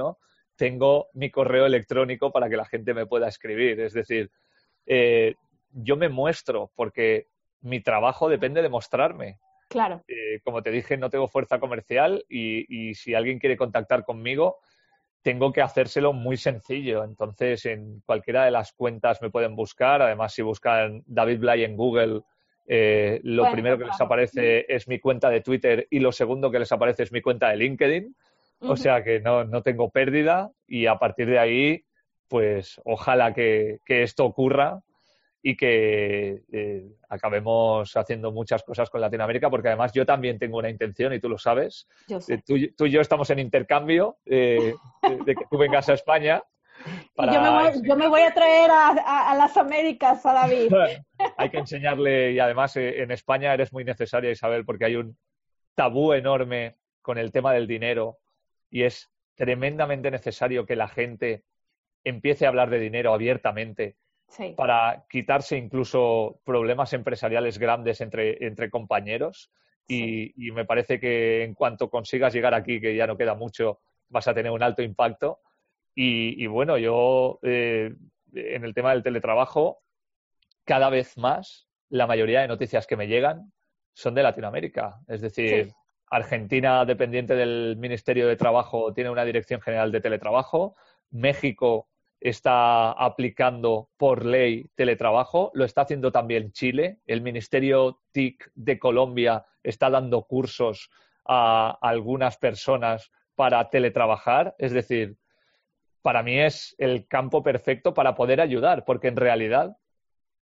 [0.56, 3.80] tengo mi correo electrónico para que la gente me pueda escribir.
[3.80, 4.30] Es decir,
[4.84, 5.36] eh,
[5.72, 7.28] yo me muestro porque
[7.62, 9.38] mi trabajo depende de mostrarme.
[9.70, 10.04] Claro.
[10.06, 14.58] Eh, como te dije, no tengo fuerza comercial y si alguien quiere contactar conmigo,
[15.24, 17.02] tengo que hacérselo muy sencillo.
[17.02, 20.02] Entonces, en cualquiera de las cuentas me pueden buscar.
[20.02, 22.20] Además, si buscan David Blay en Google,
[22.66, 26.58] eh, lo primero que les aparece es mi cuenta de Twitter y lo segundo que
[26.58, 28.14] les aparece es mi cuenta de LinkedIn.
[28.60, 31.84] O sea que no, no, tengo pérdida y a partir de ahí,
[32.28, 34.82] pues ojalá que, que esto ocurra
[35.46, 40.70] y que eh, acabemos haciendo muchas cosas con Latinoamérica, porque además yo también tengo una
[40.70, 41.86] intención, y tú lo sabes.
[42.08, 42.40] Eh,
[42.74, 46.42] tú, y yo estamos en intercambio eh, de, que tú vengas a España.
[47.18, 50.72] Yo, me voy, a traer a, las Américas, a David.
[51.36, 55.14] hay que enseñarle, y además en España eres muy necesaria, Isabel, porque hay un
[55.74, 58.16] tabú enorme con el tema del dinero
[58.70, 61.44] y es tremendamente necesario que la gente
[62.02, 63.96] empiece a hablar de dinero abiertamente
[64.56, 69.50] para quitarse incluso problemas empresariales grandes entre, entre compañeros.
[69.86, 74.26] Y, me parece que en cuanto consigas llegar aquí, que ya no queda mucho, vas
[74.28, 75.40] a tener un alto impacto.
[75.94, 77.94] Y, bueno, yo eh,
[78.32, 79.82] en el tema del teletrabajo,
[80.64, 83.52] cada vez más la mayoría de noticias que me llegan
[83.92, 85.00] son de Latinoamérica.
[85.06, 85.72] Es decir,
[86.10, 90.74] Argentina, dependiente del Ministerio de Trabajo, tiene una dirección general de teletrabajo.
[91.10, 91.88] México
[92.24, 97.00] está aplicando por ley teletrabajo, lo está haciendo también Chile.
[97.06, 100.88] El Ministerio TIC de Colombia está dando cursos
[101.26, 104.54] a algunas personas para teletrabajar.
[104.56, 105.18] Es decir,
[106.00, 109.76] para mí es el campo perfecto para poder ayudar, porque en realidad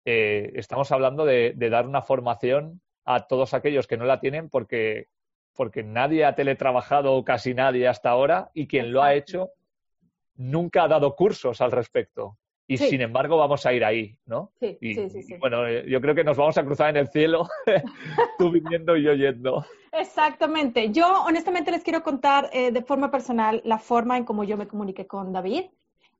[0.03, 5.09] eh, estamos hablando de, dar una formación a todos aquellos que no la tienen porque,
[5.53, 9.51] porque nadie ha teletrabajado o casi nadie hasta ahora y quien lo ha hecho
[10.37, 12.37] nunca ha dado cursos al respecto.
[12.69, 14.51] Y sin embargo vamos a ir ahí, ¿no?
[14.59, 17.47] Sí, sí, sí, Bueno, eh, yo creo que nos vamos a cruzar en el cielo,
[18.37, 19.65] tú viniendo y yo yendo.
[19.93, 20.91] Exactamente.
[20.91, 24.67] Yo honestamente les quiero contar eh, de forma personal la forma en cómo yo me
[24.67, 25.63] comuniqué con David.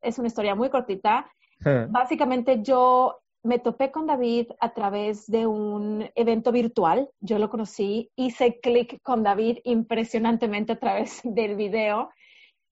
[0.02, 1.30] Es una historia muy cortita.
[1.90, 7.10] Básicamente yo me topé con David a través de un evento virtual.
[7.20, 12.10] Yo lo conocí, hice clic con David impresionantemente a través del video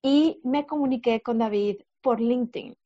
[0.06, 2.76] y me comuniqué con David por LinkedIn.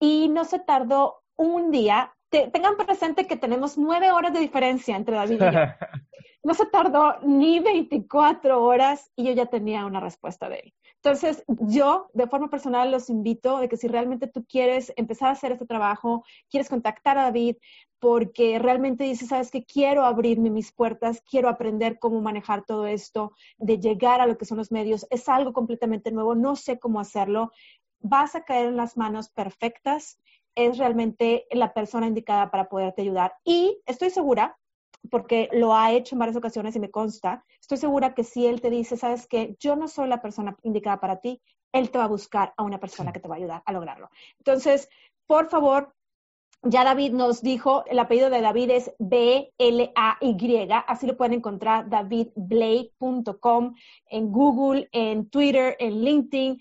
[0.00, 2.14] Y no se tardó un día.
[2.30, 5.60] tengan presente que tenemos nueve horas de diferencia entre David y yo.
[6.44, 10.74] No se tardó ni 24 horas y yo ya tenía una respuesta de él.
[11.08, 15.32] Entonces, yo de forma personal los invito de que si realmente tú quieres empezar a
[15.32, 17.56] hacer este trabajo, quieres contactar a David,
[17.98, 23.32] porque realmente dices, sabes que quiero abrirme mis puertas, quiero aprender cómo manejar todo esto,
[23.56, 25.06] de llegar a lo que son los medios.
[25.08, 27.52] Es algo completamente nuevo, no sé cómo hacerlo.
[28.00, 30.20] vas a caer en las manos perfectas,
[30.54, 33.32] es realmente la persona indicada para poderte ayudar.
[33.44, 34.58] Y estoy segura,
[35.10, 38.60] porque lo ha hecho en varias ocasiones y me consta, estoy segura que si él
[38.60, 41.40] te dice, sabes que yo no soy la persona indicada para ti,
[41.72, 44.10] él te va a buscar a una persona que te va a ayudar a lograrlo.
[44.38, 44.88] Entonces,
[45.26, 45.94] por favor,
[46.62, 53.74] ya David nos dijo, el apellido de David es B-L-A-Y, así lo pueden encontrar davidblake.com
[54.06, 56.58] en Google, en Twitter, en LinkedIn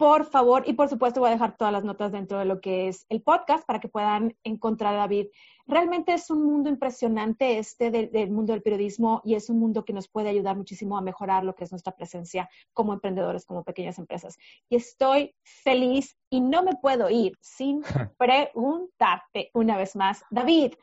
[0.00, 2.88] por favor, y por supuesto voy a dejar todas las notas dentro de lo que
[2.88, 5.26] es el podcast para que puedan encontrar a David.
[5.70, 9.92] Realmente es un mundo impresionante este del, mundo del periodismo y es un mundo que
[9.92, 13.96] nos puede ayudar muchísimo a mejorar lo que es nuestra presencia como emprendedores, como pequeñas
[14.00, 14.36] empresas.
[14.68, 17.82] Y estoy feliz y no me puedo ir sin
[18.18, 20.74] preguntarte una vez más, David,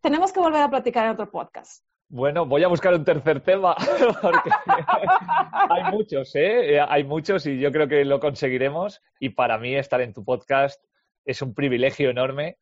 [0.00, 1.84] tenemos que volver a platicar en otro podcast.
[2.08, 3.76] Bueno, voy a buscar un tercer tema,
[4.22, 4.50] porque
[5.68, 6.76] hay muchos, ¿eh?
[6.76, 6.80] ¿eh?
[6.88, 9.02] Hay muchos y yo creo que lo conseguiremos.
[9.20, 10.82] Y para mí estar en tu podcast
[11.26, 12.56] es un privilegio enorme.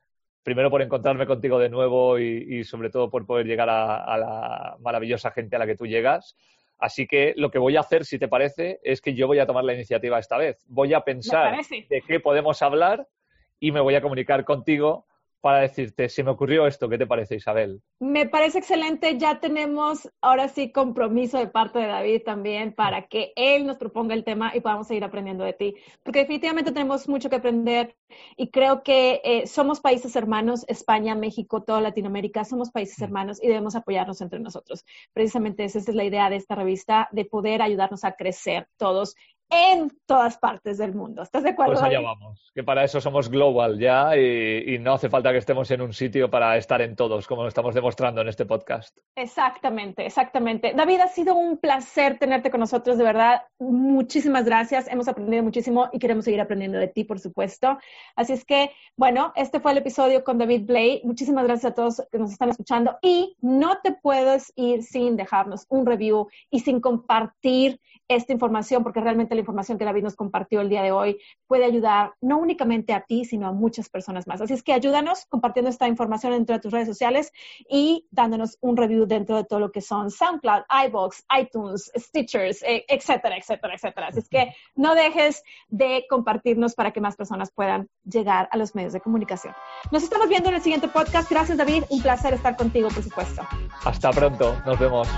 [0.47, 5.33] Primero por encontrarme contigo de nuevo y, sobre todo por poder llegar a, la maravillosa
[5.33, 6.37] gente a la que tú llegas.
[6.79, 9.47] Así que lo que voy a hacer, si te parece, es que yo voy a
[9.47, 10.65] tomar la iniciativa esta vez.
[10.69, 11.57] Voy a pensar
[11.89, 13.09] de qué podemos hablar
[13.59, 15.07] y me voy a comunicar contigo
[15.47, 17.81] para decirte, si me ocurrió esto, ¿qué te parece, Isabel?
[18.01, 19.17] Me parece excelente.
[19.17, 24.15] Ya tenemos ahora sí compromiso de parte de David también para que él nos proponga
[24.15, 25.77] el tema y podamos seguir aprendiendo de ti.
[26.03, 27.95] Porque definitivamente tenemos mucho que aprender
[28.37, 33.47] y creo que eh, somos países hermanos, España, México, toda Latinoamérica, somos países hermanos y
[33.47, 34.85] debemos apoyarnos entre nosotros.
[35.13, 39.15] Precisamente esa es la idea de esta revista, de poder ayudarnos a crecer todos
[39.51, 41.23] en todas partes del mundo.
[41.23, 41.75] ¿Estás de acuerdo?
[41.75, 45.71] Pues allá vamos, que para eso somos global ya y, no hace falta que estemos
[45.71, 48.97] en un sitio para estar en todos, como lo estamos demostrando en este podcast.
[49.15, 50.73] Exactamente, exactamente.
[50.75, 53.43] David, ha sido un placer tenerte con nosotros, de verdad.
[53.59, 54.89] Muchísimas gracias.
[54.89, 57.79] Hemos aprendido muchísimo y queremos seguir aprendiendo de ti, por supuesto.
[58.15, 61.01] Así es que, bueno, este fue el episodio con David Blay.
[61.05, 65.67] Muchísimas gracias a todos que nos están escuchando y no te puedes ir sin dejarnos
[65.69, 70.61] un review y sin compartir esta información porque realmente la información que David nos compartió
[70.61, 74.41] el día de hoy puede ayudar no únicamente a ti, sino a muchas personas más.
[74.41, 77.33] Así es que ayúdanos compartiendo esta información dentro de tus redes sociales
[77.69, 82.85] y dándonos un review dentro de todo lo que son SoundCloud, iBox, iTunes, Stitchers, e,
[82.89, 84.09] etcétera, etcétera, etcétera.
[84.09, 88.75] Así es que no dejes de compartirnos para que más personas puedan llegar a los
[88.75, 89.55] medios de comunicación.
[89.91, 91.31] Nos estamos viendo en el siguiente podcast.
[91.31, 91.85] Gracias, David.
[91.91, 93.43] Un placer estar contigo, por supuesto.
[93.85, 94.57] Hasta pronto.
[94.65, 95.09] Nos vemos.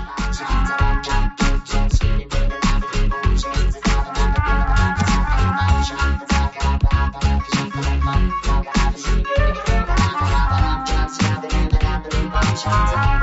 [12.59, 13.18] Shanti.